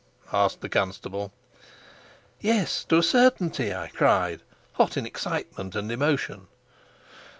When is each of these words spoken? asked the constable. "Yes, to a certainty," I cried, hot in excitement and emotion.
asked 0.33 0.61
the 0.61 0.67
constable. 0.67 1.31
"Yes, 2.39 2.83
to 2.85 2.97
a 2.97 3.03
certainty," 3.03 3.71
I 3.71 3.89
cried, 3.89 4.41
hot 4.73 4.97
in 4.97 5.05
excitement 5.05 5.75
and 5.75 5.91
emotion. 5.91 6.47